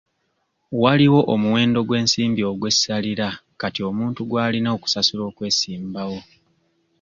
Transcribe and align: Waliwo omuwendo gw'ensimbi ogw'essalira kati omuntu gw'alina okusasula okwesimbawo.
Waliwo 0.83 1.19
omuwendo 1.33 1.79
gw'ensimbi 1.87 2.41
ogw'essalira 2.51 3.29
kati 3.61 3.81
omuntu 3.89 4.21
gw'alina 4.29 4.69
okusasula 4.75 5.23
okwesimbawo. 5.29 6.19